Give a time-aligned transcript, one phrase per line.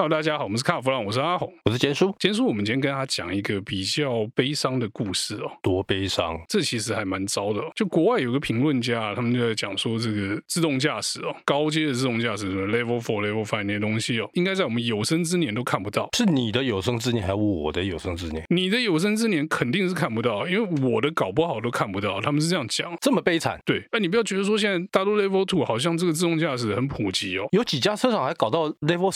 [0.00, 2.14] Hello，大家好，我们是卡弗朗，我是阿红，我是坚叔。
[2.20, 5.50] 坚叔，我们今天跟他讲一个比较悲伤的故事哦。
[5.60, 6.40] 多悲伤？
[6.46, 7.72] 这其实还蛮糟的哦。
[7.74, 16.08] 就国外有个评论家，他们就在讲说，这个自动驾驶哦，高阶的自动驾驶，什么 Level Four、Level Five 那些东西哦，应该在我们有生之年都看不到。
[16.16, 18.44] 是你的有生之年，还是我的有生之年？
[18.50, 22.20] 你的有生之年肯定是看不到，因为我的搞不好都看不到。
[22.20, 23.58] 他们是这样讲，这么悲惨？
[23.66, 23.82] 对。
[23.90, 29.10] 那你不要觉得说现在大多 Level Two 好像这个自动驾驶很普及哦，有几家车厂还搞到 Level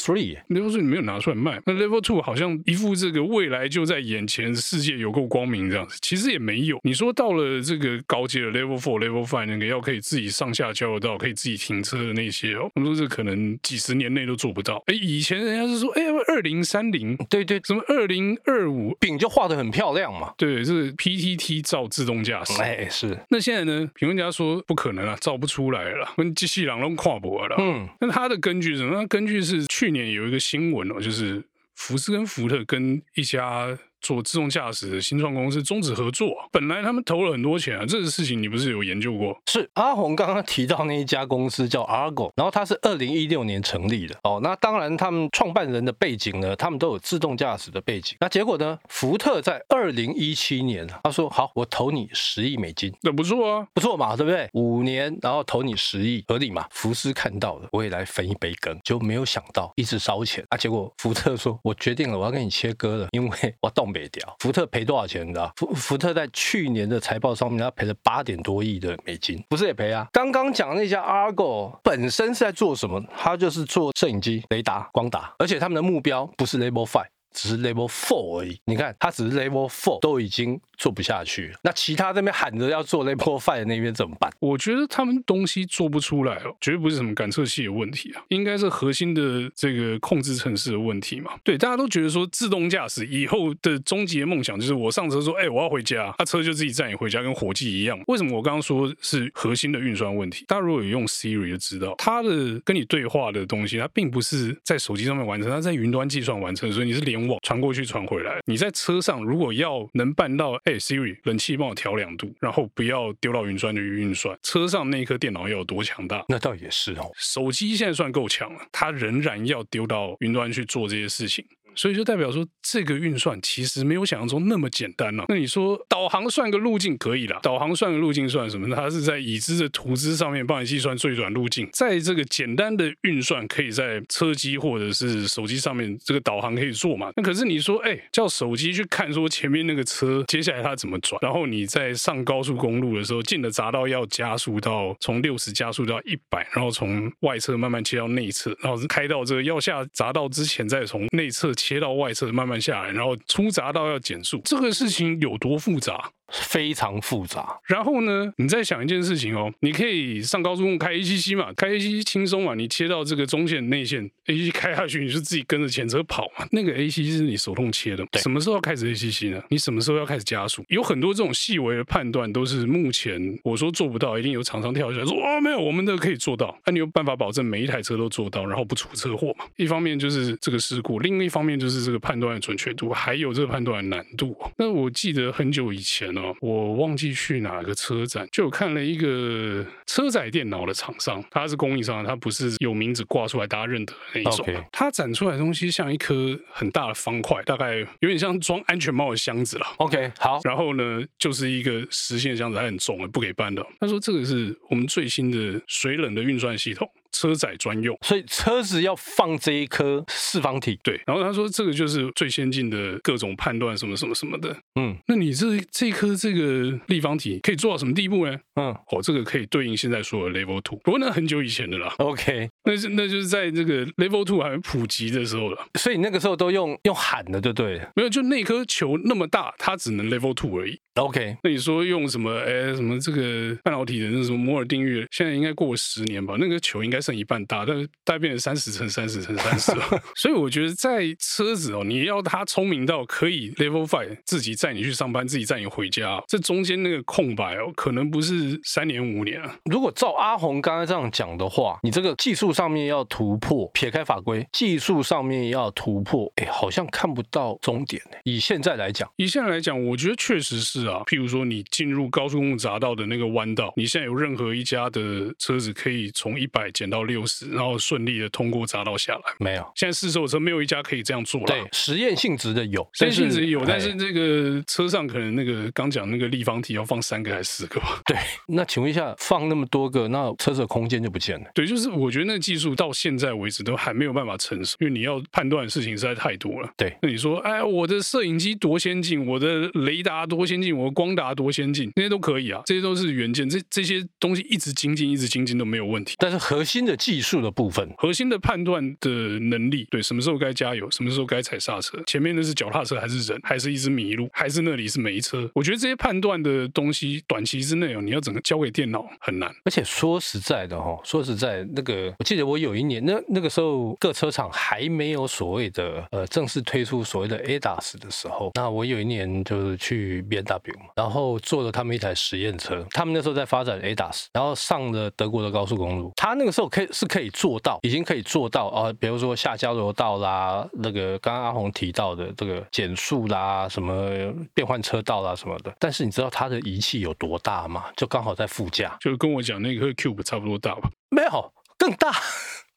[0.73, 1.61] Three 你没有拿出来卖。
[1.67, 6.79] 那 Level Two 好像一副这个未来就在眼前，世界有够光明这样子，其实也没有。
[6.83, 14.83] 你说到了这个高阶的 Level Four、Level Five 那个要可以自己上下交流道、可以自己停车的那些哦，我们说这可能几十年内都做不到。
[14.87, 20.33] 哎，以前人家是说，哎，二零三零，对对，什么二零二五，饼就画的很漂亮嘛。
[20.37, 23.19] 对，是 PTT 造自动驾驶，哎，是。
[23.29, 23.89] 那现在呢？
[23.95, 27.57] 评论家说不可能啊，造不出来了，跟机器人都跨不了。
[27.59, 28.95] 嗯，那他的根据是什么？
[28.95, 31.43] 他根据是去年有一个新闻哦，就是。
[31.75, 33.77] 福斯跟福特跟一家。
[34.03, 39.41] 做自动驾驶的新创公司终止合作，本来他们投了很多钱啊，这个事情你不是有研究过？
[39.47, 44.41] 是阿红刚刚提到那一家公司叫 Argo，然后它是二零一六年成立的哦。
[44.43, 48.17] 那当然，他们创办人的背景呢，他们都有自动驾驶的背景。
[48.21, 54.49] 那结果呢，福特在二零一七年他说好，我投你十亿美金，那不错啊，不错嘛，对不对？
[54.55, 56.67] 五年然后投你十亿，合理嘛？
[56.71, 60.57] 福斯看到了，我也来分一杯羹，就没有想到一直烧钱啊。
[60.57, 64.37] 结果福特说，我决定了，我要跟你切割了，因为我北掉。
[64.41, 65.27] 福特赔多少钱？
[65.27, 65.53] 你知道？
[65.57, 70.07] 福福特在去年的财报上面，他赔了八点多亿的美金，不是也赔啊？
[70.13, 73.03] 刚刚讲的那家 Argo 本身是在做什么？
[73.17, 77.07] 他就是做摄影机、雷达、光达，而且他们的目标不是 Label Five。
[77.33, 84.31] 只是 level four 而已，你看，他只是 level four 都已经做不下去了，那其他那边喊着要做 level five 那边怎么办？
[84.41, 91.33] 我觉得他们东西做不出来哦，绝对不是什么感测器的问题啊，应该是核心的这个控制程式的问题嘛。
[91.45, 98.01] 对，大家都觉得说自动驾驶以后的终极的梦想就是我上车说，哎，我要回家，他车就自己载你回家，跟火计一样。
[98.09, 100.45] 为什么我刚刚说是核心的运算问题？
[100.49, 108.03] 大家如果有用 Siri 就知道，它的跟你对话的东西，它并不是在手机上面完成，它在云端计算完成，所以你是连联网传过去传。
[108.03, 116.25] 回来，你在车上如果要能办到，哎，Siri，冷气帮我调两度，然后不要丢到云端去运算，车上那一颗电脑要有多强大？
[116.29, 121.45] 那倒也是哦，手机现在算够强了，它仍然要丢到云端去做这些事情。
[121.75, 128.75] 所以就代表说，这个运算其实没有想象中那么简单了、那你说导航算个路径可以啦，导航算个路径算什么？
[128.75, 137.11] 它是在已知的图资上面帮你计算最短路径，在这个简单的运算可以在车机或者是手机上面这个导航可以做嘛？
[137.17, 151.51] 那可是你说，哎，叫手机去看说前面那个车接下来它怎么转，然后你在上高速公路的时候进了匝道要加速到从六十加速到一百，然后从外侧慢慢切到内侧，然后开到这个要下匝道之前再从内侧。
[151.63, 156.11] 切到外侧慢慢下来，然后出闸道要减速，这个事情有多复杂？
[156.33, 157.61] 非常复杂。
[157.67, 166.47] 然后呢，你再想一件事情哦，你可以上高速公路开 ACC 嘛，开 ACC 轻松嘛，你切到这个中线内线 ACC 开下去，你就自己跟着前车跑嘛。
[166.51, 169.43] 那个 ACC 是你手动切的，什么时候要开始 ACC 呢？
[169.51, 170.65] 你什么时候要开始加速？
[170.69, 176.57] 有很多这种细微的判断，都是目前我说做不到，一定有厂商跳出来说哦，没有，我们的可以做到。
[176.65, 179.45] 那你有办法保证每一台车都做到，然后不出车祸嘛？
[179.57, 184.37] 一方面就是这个事故，另一方面就是这个判断的准确度，还有这个判断的难度。
[184.57, 186.22] 那我记得很久以前哦。
[186.41, 194.47] 我忘记去哪个车展，就看了一个车载电脑的厂商，他是供应商，他不是有名字挂出来大家认得的那一种。
[194.71, 199.67] 他展出来的东西像一颗很大的方块，大概有点像装安全帽的箱子了。
[199.79, 200.41] OK，好。
[200.45, 203.65] 然后呢，就是一个实心的箱子，还很重，不给搬的。
[203.81, 206.89] 他说这个是我们最新的水冷的运算系统。
[207.23, 211.01] 车载专用，所以车子要放这一颗四方体，对。
[211.07, 214.57] 然后他说这个就是最先进的各种判断，什么什么什么的。
[214.75, 218.37] 嗯，那你这这颗这个立方体可以做到什么地步呢？
[218.57, 221.95] 嗯，哦，这个可以对应现在说的 Level Two，不过那很久以前的啦。
[221.99, 225.65] OK，那是那就是在这个 Level Two 还没普及的时候了。
[225.79, 227.81] 所以那个时候都用用喊的，对不对？
[227.95, 230.79] 没有，就那颗球那么大，它只能 Level Two 而已。
[230.95, 232.33] OK，那你说用什么？
[232.41, 235.07] 哎，什么这个半导体的那什么摩尔定律？
[235.11, 236.35] 现在应该过了十年吧？
[236.39, 239.85] 那个球应该剩一半大，但是大概变成三十乘三十乘三十了。
[240.17, 249.57] 所以我觉得在车子哦，你要它聪明到可以 Level Five 自己载你去上班，自己载你回家，这中间那个空白哦，可能不是三年五年啊。
[249.67, 258.03] 如果照阿红刚才这样讲的话，你这个技术上面要突破，撇开法规，技术上面要突破，哎，好像看不到终点。
[258.25, 260.73] 以现在来讲，以现在来讲，我觉得确实是。
[260.73, 269.23] 是啊，譬如说你进入高速公路匝道的那个弯道，你现在有任何一家的车子可以从一百减到六十，然后顺利的通过匝道下来。
[269.39, 271.47] 没有，现在试售车没有一家可以这样做了。
[271.47, 278.01] 对，实验性质的有，实验性质有，但是这个车上可能那个刚讲那个立方体要放三个还是四个吧？
[278.07, 278.17] 对，
[278.49, 281.51] 那请问一下，放那么多个，那车子的空间就不见了。
[281.55, 286.71] 对，就是我觉得那个技术到现在为止都还没有办法成熟，因为你要判断的事情实在太多了。
[286.77, 296.15] 对，那你说，哎，我的摄影机多先进，我的雷达多先进，我的光达多先进，那些都可以啊，这些都是元件，这这些东西一直精进，一直精进都没有问题。
[296.19, 305.51] 但是核心的技术的部分，核心的判断的能力，对，什么时候该加油，什么时候该踩刹车，前面那是脚踏车还是人，还是一只麋鹿，还是那里是没车？
[305.55, 309.53] 我觉得这些判断的东西，短期之内哦，你要整个交给电脑很难。
[309.65, 334.11] 而且说实在的哈，说实在，那个我记得我有一年，那那个时候各车厂还没有所谓的呃正式推出所谓的 ADAS 的时候，那我有一年就是去 BMW，然后坐了他们一台实验车，他们那时候在发展 ADAS，然后上了德国的高速公路，他那个时候可以是可以做到，已经可以做到啊、呃，比如说下交流道啦，那个刚刚阿红提到的这个减速啦，什么
[334.55, 337.85] 变换车道啦什么的，但是你知道它的仪器有多大吗？
[337.95, 340.91] 就刚好在副驾，就跟我讲那个 Cube 差不多大吧？
[341.11, 342.11] 没有，更大。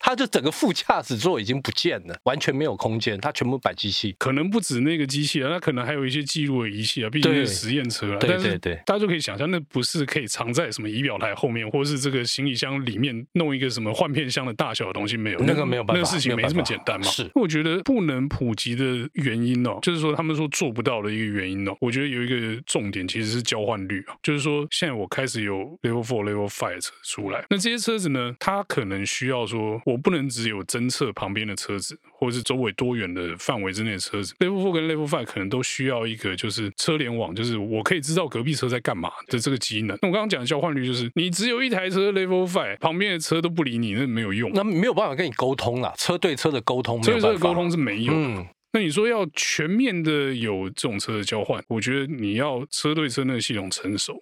[0.06, 8.19] 它就整个副驾驶座已经不见了，完全没有空间，它全部摆机器，可能不止那个机器啊，它可能还有一些记录的仪器啊，毕竟是实验车啊。
[8.19, 15.40] 对对对，大家就可以想象，那不是可以藏在什么仪表台后面，或是这个行李箱里面弄一个什么换片箱的大小的东西没有？
[15.40, 17.07] 那个没有办法，那个事情没这么简单嘛。
[17.07, 30.65] 是，我觉得不能普及的原因哦，就是说他们说做不到的一个原因哦，我觉得有一个重点其实是交换率啊，就是说现在我开始有 Level Four、Level Five 车出来，那这些车子呢，它可能需要说，我不能只有。
[30.65, 39.97] 侦测旁边的车子，或者是周围多远的范围之内的车子，Level Four 跟 Level Five 可能都需要一个就是车联网，就是我可以知道隔壁车在干嘛的这个机能。
[40.01, 48.12] 那我刚刚讲的交换率就是，你只有一台车 Level Five，旁边的车都不理你，那没有用，那没有办法跟你沟通啦，车对车的沟通，车对车的沟通是没有。
[48.13, 54.19] 嗯，那你说要全面的有这种车的交换，我觉得你要车对车那个系统成熟。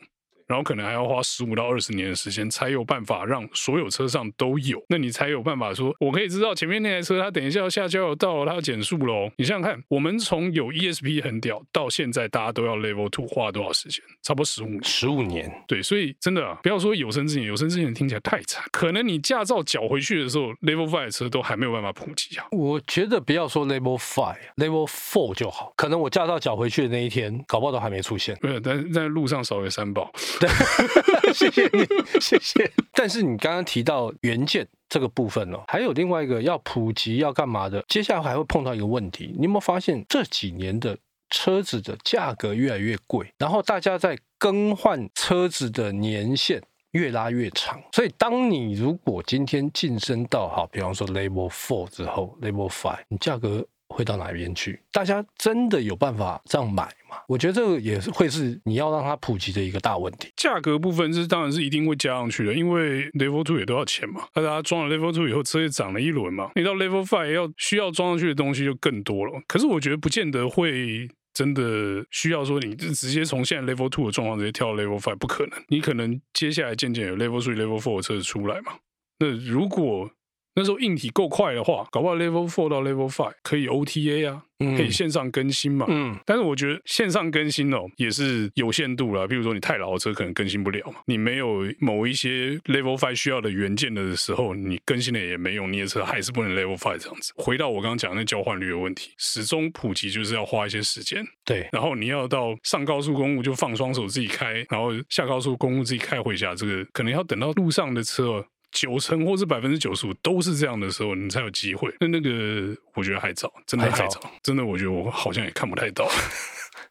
[0.54, 4.80] 然后可能还要花十五到二十年的时间，才有办法让所有车上都有。
[4.88, 9.32] 那你才有办法说，我可以知道前面那台车，它等一下要下交流道，它要减速喽。
[9.36, 14.00] 你想想看，我们从有 ESP 很屌到现在，大家都要 Level Two，花了多少时间？
[14.22, 14.84] 差不多十五年。
[14.84, 15.52] 十五年。
[15.68, 18.64] 对，所以真的啊，不要说有生之年，有生之年听起来太惨。
[18.72, 22.46] 可能你驾照缴回去的时候，Level Five 的车都还没有办法普及啊。
[22.52, 25.74] 我觉得不要说 Level Five，Level Four 就好。
[25.76, 28.38] 可能我驾照缴回去的那一天，搞不好都还没出现。
[28.40, 30.12] 对，但是在路上少了三宝。
[30.44, 30.50] 对，
[31.34, 32.69] 谢谢你，谢谢。
[32.92, 37.81] 但是你刚刚提到元件这个部分哦，还有另外一个要普及要干嘛的？
[37.88, 40.98] 接下来还会碰到一个问题，你有没有发现这几年的
[41.30, 46.62] 车子的价格越来越贵，然后大家在更换车子的年限
[46.92, 47.81] 越拉越长。
[47.94, 53.66] 所以当你如果今天晋升到好，比方说 Level Four 之后，Level Five，你价格。
[53.94, 54.80] 会到哪边去？
[54.92, 57.18] 大家真的有办法这样买吗？
[57.28, 60.31] 我觉得这个也是会是你要让它普及的一个大问题。
[60.36, 64.24] 价格部分是当然是一定会加上去的，因为 Level Two 也都要钱嘛。
[64.34, 66.51] 大家装了 Level Two 以后，车也涨了一轮嘛。
[66.56, 69.40] 你到 Level Five 要需要装上去的东西就更多了。
[69.48, 75.63] 可是我觉得不见得会真的需要说你就直接从现在 Level Two 的状况直接跳到 Level Five，不可能。
[75.68, 78.74] 你可能接下来渐渐有 Level Three、Level Four 的车子出来嘛。
[79.19, 80.10] 那如果
[80.56, 85.86] 那时候硬体够快的话，搞不好 Level Four 到 Level Five 可以 OTA 啊，可以线上更新嘛。
[85.89, 89.25] 嗯，但是我觉得线上更新哦也是有限度啦。
[89.25, 97.34] 比如说你太老的车可能更新不了嘛，你没有某一些 Level Five 需要的元件的时候，你更新了也没用，你的车还是不能 Level Five 这样子。
[97.36, 101.25] 回到我刚刚讲的那交换率的问题，始终普及就是要花一些时间。
[101.44, 108.46] 对，然后你要到上高速公路就放双手自己开，然后下高速公路自己开回家，这个可能要等到路上的车。
[108.74, 111.94] 九成或是百分之九十五都是这样的时候，你才有机会。
[112.00, 116.10] 那那个我觉得还早，真的还早，真的我觉得我好像也看不太到。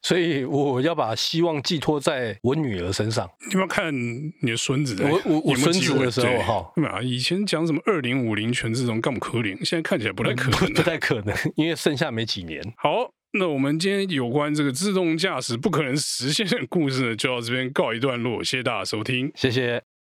[0.00, 3.28] 所以我要把希望寄托在我女儿身上。
[3.46, 4.96] 你有没有看你的孙子？
[5.00, 6.38] 我我我孙子的时候
[6.74, 7.02] 哈？
[7.02, 9.56] 以前讲什么二零五零全自动，干嘛可怜？
[9.64, 12.60] 现在看起来不太可能，不太可能，因为剩下没几年。
[12.78, 18.42] 好，那我们今天有关这个自动驾驶不可能实现的故事呢，就到这边告一段落。
[18.42, 19.91] 谢谢大家收听，谢谢。